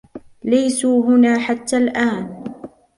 [0.43, 2.43] ليسوا هنا حتى الآن.